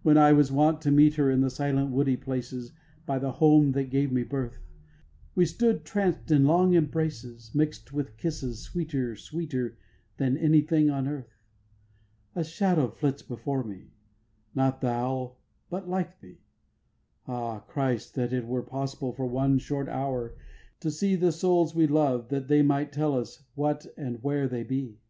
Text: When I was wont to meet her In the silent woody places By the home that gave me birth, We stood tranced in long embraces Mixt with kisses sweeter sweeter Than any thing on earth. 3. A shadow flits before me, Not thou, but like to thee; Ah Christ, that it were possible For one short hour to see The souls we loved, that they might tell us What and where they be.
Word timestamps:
When 0.00 0.16
I 0.16 0.32
was 0.32 0.50
wont 0.50 0.80
to 0.80 0.90
meet 0.90 1.16
her 1.16 1.30
In 1.30 1.42
the 1.42 1.50
silent 1.50 1.90
woody 1.90 2.16
places 2.16 2.72
By 3.04 3.18
the 3.18 3.32
home 3.32 3.72
that 3.72 3.90
gave 3.90 4.10
me 4.10 4.22
birth, 4.22 4.60
We 5.34 5.44
stood 5.44 5.84
tranced 5.84 6.30
in 6.30 6.46
long 6.46 6.74
embraces 6.74 7.54
Mixt 7.54 7.92
with 7.92 8.16
kisses 8.16 8.60
sweeter 8.60 9.14
sweeter 9.14 9.76
Than 10.16 10.38
any 10.38 10.62
thing 10.62 10.88
on 10.88 11.06
earth. 11.06 11.36
3. 12.32 12.40
A 12.40 12.44
shadow 12.44 12.88
flits 12.88 13.20
before 13.20 13.62
me, 13.62 13.90
Not 14.54 14.80
thou, 14.80 15.36
but 15.68 15.86
like 15.86 16.16
to 16.20 16.26
thee; 16.26 16.38
Ah 17.26 17.58
Christ, 17.60 18.14
that 18.14 18.32
it 18.32 18.46
were 18.46 18.62
possible 18.62 19.12
For 19.12 19.26
one 19.26 19.58
short 19.58 19.90
hour 19.90 20.34
to 20.80 20.90
see 20.90 21.14
The 21.14 21.30
souls 21.30 21.74
we 21.74 21.86
loved, 21.86 22.30
that 22.30 22.48
they 22.48 22.62
might 22.62 22.90
tell 22.90 23.18
us 23.18 23.42
What 23.54 23.86
and 23.98 24.22
where 24.22 24.48
they 24.48 24.62
be. 24.62 25.02